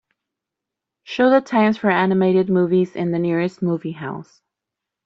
Show 1.03 1.29
the 1.29 1.41
times 1.41 1.77
for 1.77 1.91
animated 1.91 2.49
movies 2.49 2.95
in 2.95 3.11
the 3.11 3.19
nearest 3.19 3.61
movie 3.61 3.91
house 3.91 4.41